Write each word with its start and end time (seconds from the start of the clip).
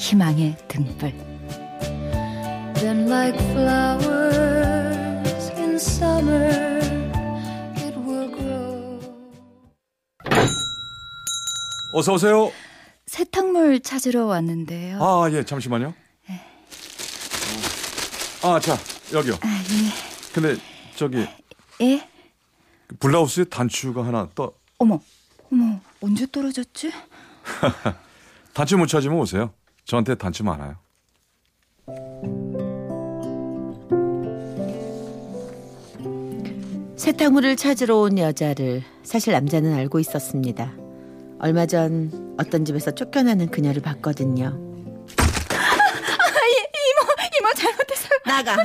희망의 0.00 0.56
등불 0.66 1.12
Then 2.74 3.06
like 3.06 3.38
flowers 3.50 4.30
in 5.58 5.74
summer 5.74 6.80
it 7.76 7.94
will 7.98 8.30
grow 8.34 8.98
어서 11.92 12.14
오세요. 12.14 12.50
세탁물 13.06 13.80
찾으러 13.80 14.24
왔는데요. 14.24 15.02
아, 15.02 15.28
예, 15.32 15.44
잠시만요. 15.44 15.92
네. 16.28 16.40
아, 18.42 18.58
자, 18.58 18.78
여기요. 19.12 19.34
아, 19.42 19.46
예. 19.48 20.32
근데 20.32 20.56
저기 20.96 21.26
예? 21.82 22.08
블라우스에 23.00 23.44
단추가 23.44 24.06
하나 24.06 24.30
떠. 24.34 24.54
어머, 24.78 24.98
어머, 25.52 25.78
언제 26.00 26.26
떨어졌지? 26.30 26.90
단추 28.54 28.78
못 28.78 28.86
찾으면 28.86 29.18
오세요. 29.18 29.52
저한테 29.84 30.14
단추 30.14 30.44
많아요. 30.44 30.76
세탁물을 36.96 37.56
찾으러 37.56 37.96
온 37.96 38.18
여자를 38.18 38.82
사실 39.02 39.32
남자는 39.32 39.72
알고 39.74 40.00
있었습니다. 40.00 40.72
얼마 41.40 41.64
전 41.66 42.34
어떤 42.38 42.64
집에서 42.64 42.90
쫓겨나는 42.90 43.50
그녀를 43.50 43.80
봤거든요. 43.82 44.68
나가. 48.26 48.52
어? 48.54 48.56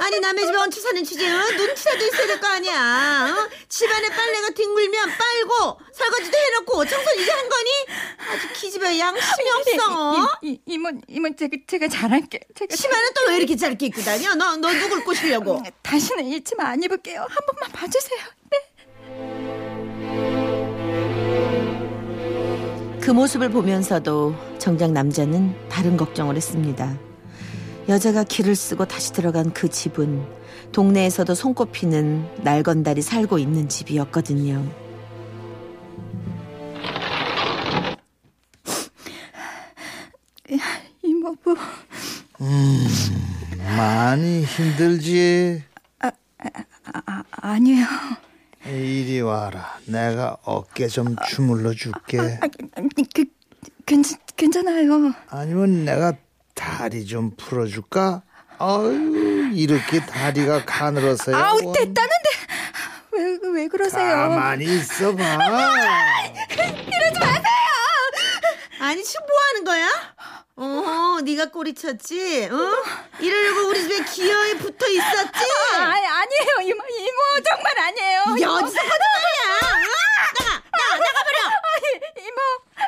아니 0.00 0.18
남의 0.20 0.44
집에 0.46 0.56
얹혀 0.58 0.80
사는 0.80 1.04
주제에 1.04 1.30
어? 1.30 1.38
눈치라도 1.56 2.04
있어야 2.04 2.26
될 2.26 2.40
거 2.40 2.46
아니야. 2.48 3.30
어? 3.30 3.48
집안에 3.68 4.08
빨래가 4.08 4.48
뒹굴면 4.50 5.08
빨고 5.44 5.78
설거지도 5.92 6.36
해놓고 6.36 6.84
청소는 6.86 7.22
이제 7.22 7.30
한 7.30 7.48
거니? 7.48 7.70
아주 8.30 8.48
기집애 8.54 8.98
양심이 8.98 9.50
없어. 9.50 10.38
이, 10.42 10.48
이, 10.50 10.60
이모 10.66 10.90
이모 11.08 11.34
제가 11.36 11.56
제가 11.66 11.88
잘할게. 11.88 12.40
제가 12.54 12.74
치마는 12.74 13.12
또 13.14 13.24
왜 13.30 13.36
이렇게 13.38 13.56
짧게 13.56 13.86
입고 13.86 14.02
다녀? 14.02 14.34
너 14.34 14.56
너 14.56 14.72
누굴 14.72 15.02
꼬시려고? 15.04 15.58
음, 15.58 15.62
다시는 15.82 16.26
이 16.26 16.42
치마 16.42 16.64
안 16.68 16.82
입을게요. 16.82 17.20
한 17.20 17.28
번만 17.28 17.70
봐주세요. 17.72 18.20
네. 18.50 18.58
그 23.00 23.10
모습을 23.10 23.50
보면서도 23.50 24.34
정작 24.58 24.92
남자는 24.92 25.68
다른 25.68 25.96
걱정을 25.96 26.36
했습니다. 26.36 26.96
여자가 27.88 28.24
길을 28.24 28.56
쓰고 28.56 28.86
다시 28.86 29.12
들어간 29.12 29.52
그 29.52 29.68
집은 29.68 30.24
동네에서도 30.72 31.34
손꼽히는 31.34 32.42
날건달이 32.42 33.02
살고 33.02 33.38
있는 33.38 33.68
집이었거든요. 33.68 34.83
음, 42.44 42.86
많이 43.76 44.44
힘들지? 44.44 45.62
아, 46.00 46.10
아, 46.38 47.02
아, 47.06 47.22
아니에요. 47.40 47.86
이리 48.66 49.20
와라. 49.22 49.78
내가 49.86 50.36
어깨 50.44 50.86
좀 50.88 51.16
주물러 51.28 51.72
줄게. 51.72 52.18
아, 52.20 52.46
아, 52.76 52.82
그, 53.14 53.24
괜찮, 53.86 54.18
괜찮아요. 54.36 55.14
아니면 55.28 55.84
내가 55.86 56.12
다리 56.54 57.06
좀 57.06 57.34
풀어줄까? 57.36 58.22
아유 58.58 59.50
이렇게 59.54 60.00
다리가 60.04 60.64
가늘어서요. 60.64 61.36
아우 61.36 61.58
됐다는데 61.72 62.28
왜 63.12 63.38
왜 63.54 63.68
그러세요? 63.68 64.06
가만히 64.16 64.64
있어봐. 64.64 65.12
이러지 66.54 67.18
마세요. 67.18 67.42
아니 68.80 69.02
지금 69.02 69.26
뭐 69.26 69.36
하는 69.48 69.64
거야? 69.64 69.88
어, 70.56 71.18
네가 71.24 71.50
꼬리쳤지? 71.50 72.48
어? 72.48 72.56
이러려고 73.20 73.68
우리 73.70 73.82
집에 73.82 74.04
기어이 74.04 74.54
붙어 74.58 74.86
있었지? 74.86 75.40
아, 75.74 75.82
아니에요, 75.82 76.70
이모, 76.70 76.84
이모 76.84 77.18
정말 77.48 77.78
아니에요. 77.78 78.20
어디서 78.20 78.46
거짓말이야? 78.50 79.50
어? 79.50 79.66
나가, 80.38 80.62
나가, 80.70 80.96
나가버려. 80.98 81.38
아니, 81.74 81.86
이모, 82.22 82.40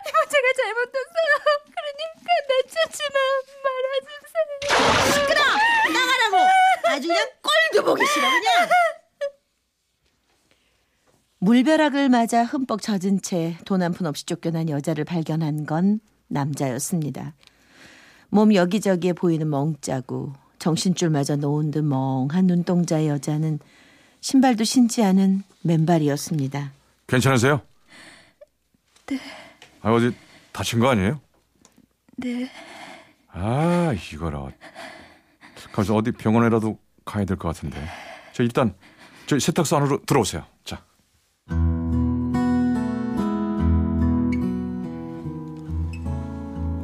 이모 0.07 0.17
제가 0.31 0.47
잘못했어요. 0.63 1.31
그러니까 1.75 2.29
내쫓지만 2.49 3.17
말아주세요. 3.67 5.13
시끄러, 5.13 5.41
나가라고. 5.93 6.37
아주 6.85 7.09
그냥 7.09 7.29
꼴도 7.43 7.85
보기 7.85 8.07
싫어 8.07 8.31
그냥. 8.31 8.69
물벼락을 11.39 12.09
맞아 12.09 12.45
흠뻑 12.45 12.81
젖은 12.81 13.23
채 13.23 13.57
돈 13.67 13.83
한 13.83 13.93
푼 13.93 14.07
없이 14.07 14.25
쫓겨난 14.25 14.69
여자를 14.69 15.05
발견한 15.05 15.67
건 15.67 16.01
남자였습니다. 16.29 17.35
몸 18.37 18.53
여기저기에 18.55 19.15
보이는 19.15 19.49
멍자구, 19.49 20.35
정신줄마저 20.59 21.37
놓은 21.37 21.71
듯 21.71 21.83
멍한 21.83 22.47
눈동자의 22.47 23.09
여자는 23.09 23.59
신발도 24.21 24.63
신지 24.63 25.03
않은 25.03 25.43
맨발이었습니다. 25.63 26.71
괜찮으세요? 27.07 27.63
네. 29.07 29.19
아, 29.81 29.91
어디 29.91 30.15
다친 30.53 30.81
거 30.81 30.89
아니에요? 30.91 31.19
네. 32.19 32.51
아, 33.29 33.95
이거라. 34.13 34.49
가서 35.73 35.97
어디 35.97 36.13
병원에라도 36.13 36.79
가야 37.07 37.25
될 37.25 37.39
것 37.39 37.49
같은데. 37.49 37.83
저 38.35 38.43
일단 38.43 38.75
저 39.27 39.39
세탁소 39.39 39.79
안으로 39.79 40.03
들어오세요. 40.05 40.45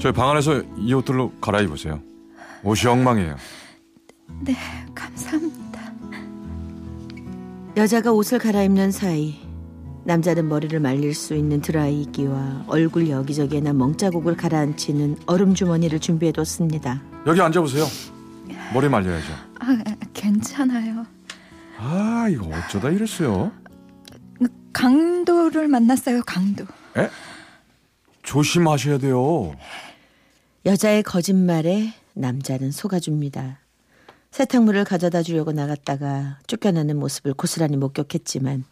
저희 0.03 0.13
방 0.13 0.31
안에서 0.31 0.61
이 0.79 0.93
옷들로 0.95 1.31
갈아입으세요. 1.41 2.03
옷이 2.65 2.91
엉망이에요. 2.91 3.37
네, 4.41 4.57
감사합니다. 4.97 5.81
여자가 7.77 8.11
옷을 8.11 8.41
갈아입는 8.41 8.91
사이 8.91 9.39
남자는 10.05 10.49
머리를 10.49 10.81
말릴 10.81 11.15
수 11.15 11.37
있는 11.37 11.61
드라이기와 11.61 12.65
얼굴 12.67 13.09
여기저기에 13.09 13.61
난 13.61 13.79
멍자국을 13.79 14.37
가라앉히는 14.37 15.19
얼음 15.27 15.55
주머니를 15.55 16.01
준비해뒀습니다. 16.01 17.01
여기 17.29 17.41
앉아보세요. 17.41 17.85
머리 18.75 18.89
말려야죠. 18.89 19.33
아, 19.61 19.85
괜찮아요. 20.13 21.07
아, 21.79 22.27
이거 22.29 22.49
어쩌다 22.49 22.91
이랬어요? 22.91 23.53
강도를 24.73 25.69
만났어요, 25.69 26.23
강도. 26.27 26.65
에? 26.97 27.09
조심하셔야 28.25 28.99
돼요. 28.99 29.55
여자의 30.65 31.03
거짓말에 31.03 31.93
남자는 32.15 32.71
속아줍니다. 32.71 33.59
세탁물을 34.31 34.85
가져다 34.85 35.23
주려고 35.23 35.53
나갔다가 35.53 36.39
쫓겨나는 36.47 36.99
모습을 36.99 37.35
고스란히 37.35 37.77
목격했지만 37.77 38.65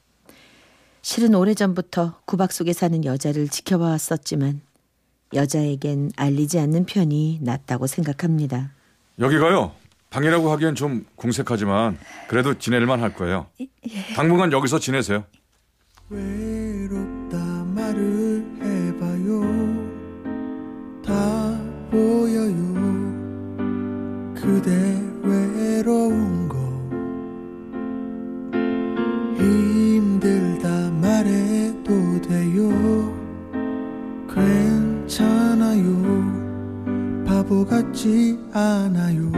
실은 1.03 1.35
오래전부터 1.35 2.21
구박 2.27 2.53
속에 2.53 2.73
사는 2.73 3.05
여자를 3.05 3.49
지켜봐왔었지만 3.49 4.61
여자에겐 5.35 6.13
알리지 6.17 6.59
않는 6.61 6.87
편이 6.87 7.41
낫다고 7.43 7.87
생각합니다. 7.87 8.71
여기가요. 9.19 9.73
방이라고 10.11 10.51
하기엔 10.53 10.75
좀 10.77 11.05
궁색하지만 11.17 11.99
그래도 12.29 12.59
지낼만 12.59 13.03
할 13.03 13.15
거예요. 13.15 13.47
당분간 14.15 14.53
여기서 14.53 14.79
지내세요. 14.79 15.25
외 16.09 16.60
보여요. 21.91 22.55
그대 24.35 24.71
외로운 25.23 26.49
거. 26.49 26.57
힘들다 29.37 30.91
말해도 30.93 32.21
돼요. 32.23 32.71
괜찮아요. 34.33 35.85
바보 37.27 37.67
같지 37.67 38.39
않아요. 38.53 39.33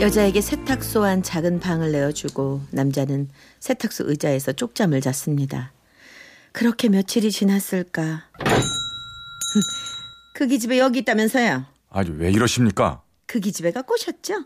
여자에게 0.00 0.40
세탁소 0.40 1.04
안 1.04 1.22
작은 1.22 1.60
방을 1.60 1.92
내어주고 1.92 2.62
남자는 2.72 3.28
세탁소 3.60 4.04
의자에서 4.08 4.52
쪽잠을 4.52 5.00
잤습니다. 5.00 5.70
그렇게 6.50 6.88
며칠이 6.88 7.30
지났을까? 7.30 8.24
그 10.32 10.46
기집애 10.46 10.78
여기 10.78 11.00
있다면서요? 11.00 11.64
아주 11.90 12.12
왜 12.16 12.30
이러십니까? 12.30 13.02
그 13.26 13.40
기집애가 13.40 13.82
꼬셨죠? 13.82 14.44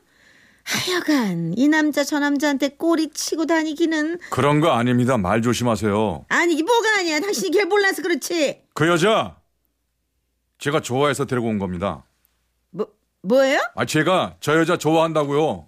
하여간 0.65 1.55
이 1.57 1.69
남자 1.69 2.03
저 2.03 2.19
남자한테 2.19 2.71
꼬리 2.71 3.11
치고 3.11 3.47
다니기는 3.47 4.19
그런 4.31 4.61
거 4.61 4.73
아닙니다. 4.73 5.17
말 5.17 5.41
조심하세요. 5.41 6.27
아니 6.29 6.55
이게 6.55 6.65
뭐가 6.65 6.99
아니야 6.99 7.21
당신이 7.21 7.53
걔 7.53 7.65
몰라서 7.65 8.03
그렇지 8.03 8.63
그 8.75 8.89
여자 8.89 9.37
제가 10.59 10.81
좋아해서 10.81 11.25
데리고 11.27 11.47
온 11.47 11.59
겁니다. 11.59 12.05
뭐 12.71 12.89
뭐예요? 13.23 13.61
아 13.77 13.85
제가 13.85 14.39
저 14.41 14.59
여자 14.59 14.77
좋아한다고요. 14.77 15.67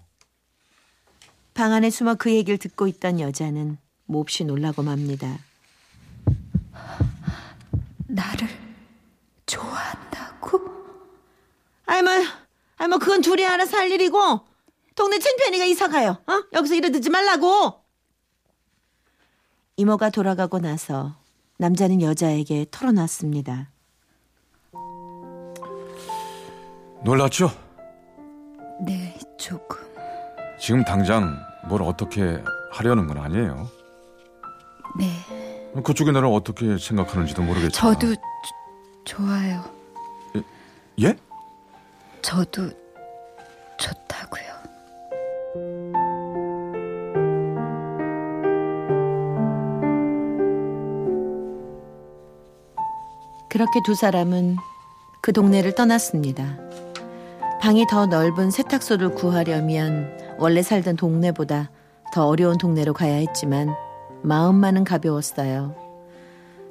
방 1.53 1.71
안에 1.71 1.89
숨어 1.89 2.15
그 2.15 2.31
얘기를 2.31 2.57
듣고 2.57 2.87
있던 2.87 3.21
여자는 3.21 3.77
몹시 4.05 4.43
놀라고 4.43 4.83
맙니다. 4.83 5.37
나를 8.07 8.49
좋아한다고? 9.45 10.59
아이 11.99 12.03
뭐, 12.03 12.13
아이 12.77 12.87
뭐 12.87 12.97
그건 12.97 13.21
둘이 13.21 13.45
알아서 13.45 13.77
할 13.77 13.91
일이고 13.91 14.39
동네 14.95 15.19
창피하니까 15.19 15.65
이사 15.65 15.87
가요 15.89 16.17
어? 16.27 16.43
여기서 16.53 16.75
이러듣지 16.75 17.09
말라고 17.09 17.83
이모가 19.75 20.09
돌아가고 20.09 20.59
나서 20.59 21.15
남자는 21.57 22.01
여자에게 22.01 22.65
털어놨습니다. 22.71 23.69
놀랐죠? 27.03 27.49
네, 28.85 29.17
조금. 29.37 29.77
지금 30.59 30.83
당장 30.83 31.37
뭘 31.67 31.81
어떻게 31.83 32.41
하려는 32.71 33.07
건 33.07 33.17
아니에요. 33.19 33.69
네, 34.97 35.81
그쪽이 35.81 36.11
나를 36.11 36.27
어떻게 36.29 36.77
생각하는지도 36.77 37.41
모르겠지만. 37.41 37.93
저도 37.93 38.15
조- 38.15 38.21
좋아요. 39.05 39.63
예? 41.01 41.15
저도 42.21 42.69
좋다고요. 43.77 44.59
그렇게 53.49 53.79
두 53.85 53.95
사람은 53.95 54.57
그 55.21 55.33
동네를 55.33 55.73
떠났습니다. 55.75 56.57
방이 57.61 57.87
더 57.87 58.05
넓은 58.05 58.51
세탁소를 58.51 59.15
구하려면 59.15 60.17
원래 60.37 60.61
살던 60.61 60.95
동네보다 60.95 61.71
더 62.13 62.27
어려운 62.27 62.57
동네로 62.57 62.93
가야 62.93 63.15
했지만 63.15 63.73
마음만은 64.23 64.83
가벼웠어요. 64.83 65.75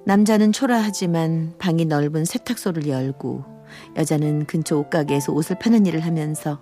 남자는 0.04 0.52
초라하지만 0.52 1.54
방이 1.58 1.84
넓은 1.84 2.24
세탁소를 2.24 2.88
열고 2.88 3.57
여자는 3.96 4.46
근처 4.46 4.76
옷가게에서 4.76 5.32
옷을 5.32 5.58
파는 5.58 5.86
일을 5.86 6.00
하면서 6.00 6.60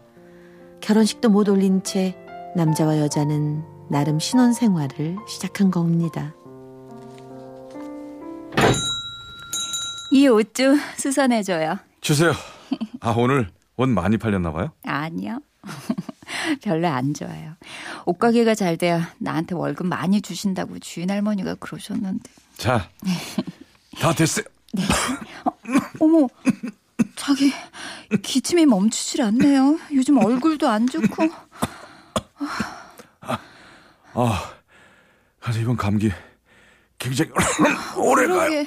결혼식도 0.80 1.28
못 1.30 1.48
올린 1.48 1.82
채 1.82 2.16
남자와 2.56 2.98
여자는 2.98 3.64
나름 3.90 4.18
신혼 4.18 4.52
생활을 4.52 5.16
시작한 5.28 5.70
겁니다. 5.70 6.34
이 10.12 10.26
옷 10.28 10.54
좀 10.54 10.78
수선해줘요. 10.96 11.78
주세요. 12.00 12.32
아 13.00 13.10
오늘 13.16 13.48
옷 13.76 13.88
많이 13.88 14.16
팔렸나 14.16 14.52
봐요. 14.52 14.70
아니요. 14.84 15.40
별로 16.62 16.88
안 16.88 17.12
좋아요. 17.12 17.52
옷가게가 18.06 18.54
잘 18.54 18.76
돼야 18.76 19.12
나한테 19.18 19.54
월급 19.54 19.86
많이 19.88 20.20
주신다고 20.22 20.78
주인 20.78 21.10
할머니가 21.10 21.56
그러셨는데. 21.56 22.30
자, 22.56 22.88
다 23.98 24.12
됐어요. 24.14 24.44
어머, 26.00 26.28
자기 27.26 27.52
기침이 28.22 28.66
멈추질 28.66 29.20
않네요. 29.20 29.80
요즘 29.92 30.16
얼굴도 30.24 30.68
안 30.68 30.86
좋고. 30.86 31.28
아, 34.14 34.52
아주 35.42 35.60
이번 35.60 35.76
감기 35.76 36.12
굉장히 37.00 37.32
오래 37.98 38.28
가요. 38.28 38.38
그러게. 38.38 38.66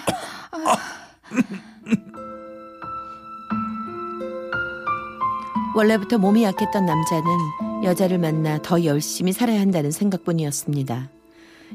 원래부터 5.73 6.17
몸이 6.17 6.43
약했던 6.43 6.85
남자는 6.85 7.83
여자를 7.85 8.17
만나 8.17 8.61
더 8.61 8.83
열심히 8.83 9.31
살아야 9.31 9.61
한다는 9.61 9.89
생각뿐이었습니다. 9.91 11.09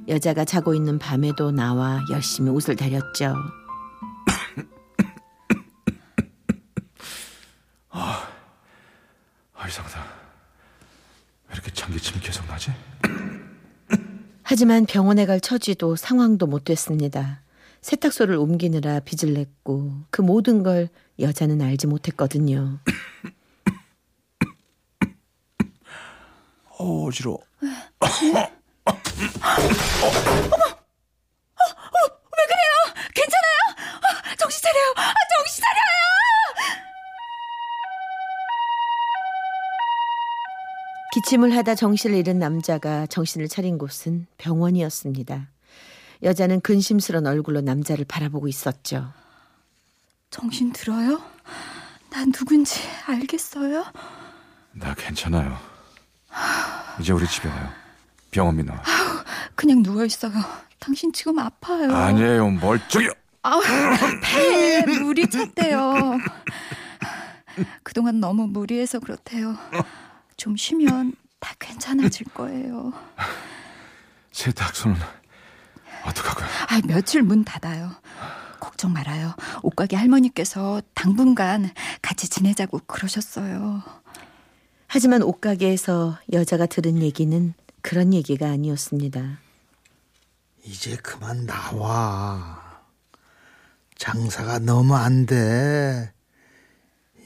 여자가 0.08 0.44
자고 0.44 0.75
있는 0.75 0.98
밤에도 0.98 1.50
나와 1.50 2.04
열심히 2.10 2.50
옷을 2.50 2.76
다렸죠. 2.76 3.63
아 9.64 9.69
이상하다. 9.69 9.99
왜 11.49 11.55
이렇게 11.55 11.70
장기침이 11.72 12.20
계속 12.20 12.44
나지? 12.46 12.70
하지만 14.43 14.84
병원에 14.84 15.25
갈 15.25 15.40
처지도 15.40 15.96
상황도 15.96 16.46
못 16.46 16.64
됐습니다. 16.64 17.40
세탁소를 17.81 18.37
옮기느라 18.37 19.00
빚을 19.00 19.32
냈고 19.32 19.93
그 20.11 20.20
모든 20.20 20.62
걸 20.62 20.90
여자는 21.19 21.62
알지 21.62 21.87
못했거든요. 21.87 22.78
어, 26.78 27.05
어지러. 27.06 27.38
괜찮아요? 33.14 33.58
정신 34.38 34.60
차려요. 34.62 34.93
아, 34.96 35.14
정신 35.38 35.62
차려요. 35.62 35.94
기침을 41.25 41.56
하다 41.56 41.75
정신을 41.75 42.19
잃은 42.19 42.38
남자가 42.38 43.06
정신을 43.06 43.49
차린 43.49 43.79
곳은 43.79 44.26
병원이었습니다. 44.37 45.49
여자는 46.23 46.61
근심스런 46.61 47.26
얼굴로 47.26 47.62
남자를 47.62 48.05
바라보고 48.05 48.47
있었죠. 48.47 49.11
정신 50.29 50.71
들어요? 50.75 51.23
난 52.11 52.31
누군지 52.31 52.79
알겠어요? 53.06 53.87
나 54.73 54.94
괜찮아요. 54.94 55.59
이제 57.00 57.15
우리 57.15 57.27
집에 57.27 57.48
가요. 57.48 57.70
병원비 58.31 58.63
나와. 58.65 58.82
그냥 59.55 59.82
누워 59.82 60.05
있어요. 60.05 60.32
당신 60.79 61.10
지금 61.10 61.39
아파요. 61.39 61.91
아니에요, 61.91 62.51
멀쩡해요. 62.51 63.10
아, 63.43 63.60
배에 64.22 64.82
물이 65.01 65.31
찼대요. 65.31 66.19
그동안 67.82 68.20
너무 68.20 68.46
무리해서 68.46 68.98
그렇대요. 68.98 69.56
좀 70.37 70.56
쉬면 70.56 71.15
다 71.44 71.55
괜찮아질 71.58 72.29
거예요. 72.32 72.94
세탁소는 74.32 74.96
어떡하고요? 76.06 76.46
아, 76.69 76.81
며칠 76.86 77.22
문 77.22 77.44
닫아요. 77.44 77.91
걱정 78.60 78.94
말아요. 78.94 79.34
옷가게 79.63 79.94
할머니께서 79.96 80.81
당분간 80.94 81.70
같이 82.01 82.31
지내자고 82.31 82.79
그러셨어요. 82.86 83.82
하지만 84.86 85.22
옷가게에서 85.22 86.19
여자가 86.32 86.65
들은 86.65 87.03
얘기는 87.03 87.53
그런 87.82 88.15
얘기가 88.15 88.48
아니었습니다. 88.48 89.39
이제 90.65 90.96
그만 90.96 91.44
나와. 91.44 92.63
장사가 93.98 94.60
너무 94.60 94.94
안 94.96 95.27
돼. 95.27 96.10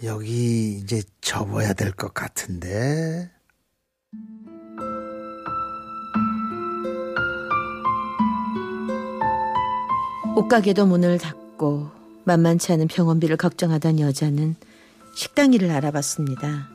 여기 0.02 0.76
이제 0.76 1.02
접어야 1.20 1.72
될 1.72 1.92
것 1.92 2.12
같은데. 2.14 3.30
옷가게도 10.42 10.87
문을 10.87 11.18
닫고 11.18 11.90
만만치 12.25 12.73
않은 12.75 12.87
병원비를 12.87 13.37
걱정하던 13.37 13.99
여자는 13.99 14.54
식당 15.14 15.52
일을 15.52 15.71
알아봤습니다. 15.73 16.68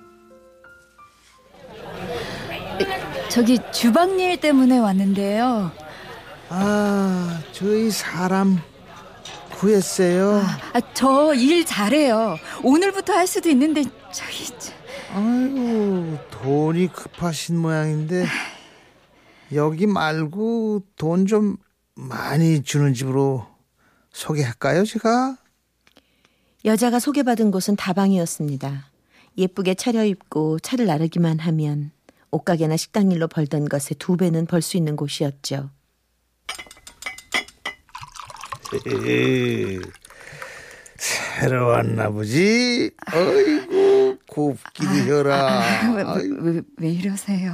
저기 3.29 3.57
주방 3.71 4.19
일 4.19 4.39
때문에 4.39 4.77
왔는데요. 4.79 5.71
아, 6.49 7.41
저희 7.53 7.89
사람 7.89 8.59
구했어요. 9.51 10.41
아, 10.73 10.81
저 10.93 11.33
일 11.33 11.65
잘해요. 11.65 12.35
오늘부터 12.63 13.13
할 13.13 13.25
수도 13.25 13.49
있는데 13.49 13.83
저기 14.11 14.47
저- 14.59 14.73
아이고, 15.15 16.17
돈이 16.31 16.87
급하신 16.91 17.57
모양인데 17.59 18.25
여기 19.53 19.87
말고 19.87 20.83
돈 20.97 21.25
좀 21.27 21.55
많이 21.95 22.63
주는 22.63 22.93
집으로 22.93 23.45
소개할까요, 24.13 24.85
제가? 24.85 25.37
여자가 26.65 26.99
소개받은 26.99 27.51
곳은 27.51 27.75
다방이었습니다. 27.75 28.89
예쁘게 29.37 29.73
차려입고 29.73 30.59
차를 30.59 30.85
나르기만 30.85 31.39
하면 31.39 31.91
옷가게나 32.31 32.77
식당 32.77 33.11
일로 33.11 33.27
벌던 33.27 33.67
것의 33.67 33.97
두 33.99 34.15
배는 34.15 34.45
벌 34.45 34.61
수 34.61 34.77
있는 34.77 34.95
곳이었죠. 34.95 35.69
새로 40.97 41.67
왔나 41.67 42.09
보지? 42.09 42.91
어이구, 43.13 44.17
곱기도 44.27 44.89
혀라. 45.07 45.93
왜, 45.95 46.03
왜, 46.03 46.51
왜, 46.51 46.61
왜 46.77 46.89
이러세요? 46.89 47.51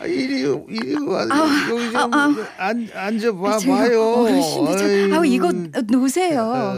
아, 0.00 0.06
이리 0.06 0.40
이리 0.68 0.94
와 1.06 1.22
아, 1.28 1.68
여기 1.70 1.90
좀 1.92 1.96
아, 1.96 2.08
아. 2.12 2.34
앉, 2.66 2.88
앉아봐 2.94 3.58
제가 3.58 3.76
봐요. 3.76 4.14
어르신들 4.14 5.12
아우 5.14 5.26
이거. 5.26 5.50
놓으세요. 5.52 6.42
어. 6.42 6.74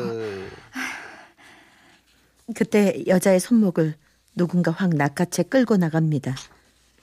그때 2.55 3.05
여자의 3.07 3.39
손목을 3.41 3.95
누군가 4.35 4.71
확 4.73 4.91
낚아채 4.95 5.43
끌고 5.45 5.77
나갑니다. 5.77 6.35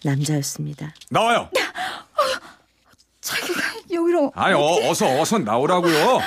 남자였습니다. 0.03 0.93
나와요. 1.09 1.49
자기가 3.21 3.61
여기로 3.91 4.31
아니 4.35 4.53
어, 4.55 4.89
어서 4.89 5.05
어서 5.19 5.37
나오라고요. 5.37 6.19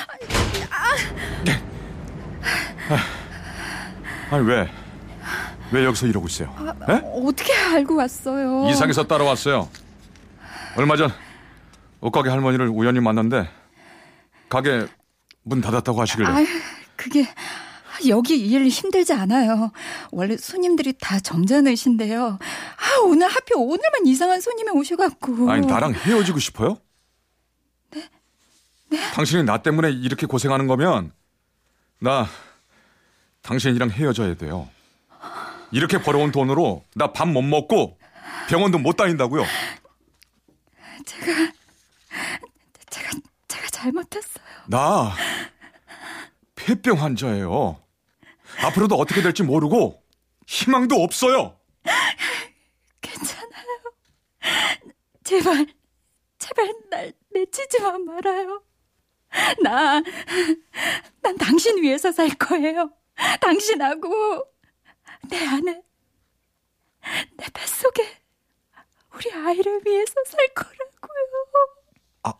네. 1.45 1.61
아, 2.89 4.35
아니 4.35 4.47
왜? 4.47 4.69
왜 5.71 5.85
여기서 5.85 6.07
이러고 6.07 6.27
있어요? 6.27 6.53
에? 6.89 7.01
어떻게 7.25 7.53
알고 7.53 7.95
왔어요? 7.95 8.69
이상해서 8.69 9.07
따라왔어요. 9.07 9.69
얼마 10.77 10.95
전 10.97 11.11
옷가게 12.01 12.29
할머니를 12.29 12.67
우연히 12.67 12.99
만났는데 12.99 13.49
가게 14.49 14.85
문 15.43 15.61
닫았다고 15.61 16.01
하시길래 16.01 16.27
아유, 16.27 16.45
그게 16.95 17.27
여기 18.07 18.35
일 18.35 18.67
힘들지 18.67 19.13
않아요. 19.13 19.71
원래 20.11 20.35
손님들이 20.37 20.93
다 20.99 21.19
점잖으신데요. 21.19 22.39
아, 22.39 22.99
오늘 23.03 23.27
하필 23.27 23.55
오늘만 23.57 24.05
이상한 24.05 24.41
손님이 24.41 24.71
오셔갖고. 24.71 25.49
아니 25.49 25.65
나랑 25.67 25.93
헤어지고 25.93 26.39
싶어요? 26.39 26.77
네? 27.91 28.09
당신이 29.13 29.43
나 29.43 29.57
때문에 29.61 29.89
이렇게 29.91 30.25
고생하는 30.25 30.67
거면 30.67 31.13
나 31.99 32.27
당신이랑 33.43 33.89
헤어져야 33.91 34.35
돼요. 34.35 34.67
이렇게 35.71 36.01
벌어온 36.01 36.31
돈으로 36.31 36.83
나 36.95 37.11
밥 37.13 37.27
못 37.27 37.41
먹고 37.41 37.97
병원도 38.49 38.79
못 38.79 38.93
다닌다고요. 38.97 39.43
제가 41.05 41.51
제가 43.47 43.67
잘못했어요. 43.71 44.45
나 44.67 45.13
폐병 46.55 47.01
환자예요. 47.01 47.81
앞으로도 48.63 48.95
어떻게 48.95 49.21
될지 49.21 49.43
모르고 49.43 50.03
희망도 50.47 50.95
없어요. 51.01 51.57
괜찮아요. 53.01 53.77
제발 55.23 55.65
제발 56.37 56.73
날 56.89 57.13
내치지만 57.33 58.05
말아요. 58.05 58.61
나, 59.63 60.01
난 61.21 61.37
당신 61.37 61.81
위해서 61.81 62.11
살 62.11 62.29
거예요. 62.31 62.91
당신하고 63.39 64.43
내 65.29 65.37
안에 65.37 65.83
내 67.37 67.45
뱃속에 67.53 68.03
우리 69.13 69.31
아이를 69.33 69.81
위해서 69.85 70.13
살 70.25 70.47
거라고요. 70.53 70.81
아, 72.23 72.33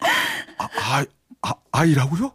아, 0.00 1.04
아 1.42 1.54
아이라고요? 1.72 2.32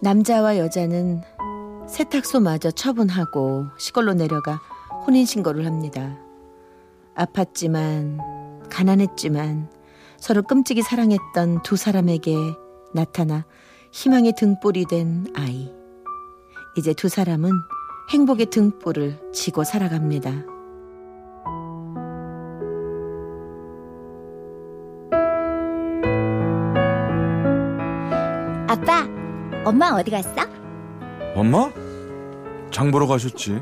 남자와 0.00 0.58
여자는 0.58 1.22
세탁소마저 1.88 2.70
처분하고 2.72 3.66
시골로 3.78 4.14
내려가 4.14 4.56
혼인신고를 5.06 5.66
합니다. 5.66 6.18
아팠지만, 7.14 8.68
가난했지만, 8.68 9.70
서로 10.18 10.42
끔찍이 10.42 10.82
사랑했던 10.82 11.62
두 11.62 11.76
사람에게 11.76 12.34
나타나 12.92 13.46
희망의 13.94 14.32
등불이 14.36 14.86
된 14.86 15.24
아이. 15.36 15.72
이제 16.76 16.92
두 16.94 17.08
사람은 17.08 17.52
행복의 18.10 18.46
등불을 18.46 19.30
지고 19.32 19.62
살아갑니다. 19.62 20.30
아빠, 28.68 29.06
엄마 29.64 29.90
어디 29.90 30.10
갔어? 30.10 30.42
엄마? 31.36 31.70
장 32.72 32.90
보러 32.90 33.06
가셨지. 33.06 33.60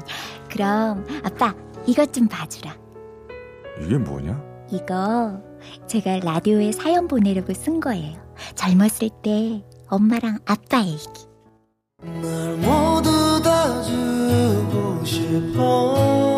그럼 0.50 1.06
아빠 1.22 1.54
이것 1.86 2.10
좀 2.10 2.26
봐주라. 2.26 2.74
이게 3.82 3.98
뭐냐? 3.98 4.42
이거 4.70 5.42
제가 5.86 6.20
라디오에 6.20 6.72
사연 6.72 7.06
보내려고 7.06 7.52
쓴 7.52 7.80
거예요. 7.80 8.18
젊었을 8.54 9.10
때 9.22 9.62
엄마랑 9.92 10.38
아빠 10.46 10.82
얘기. 10.86 11.04
날 12.00 12.56
모두 12.56 13.42
다 13.42 13.82
주고 13.82 15.04
싶어. 15.04 16.31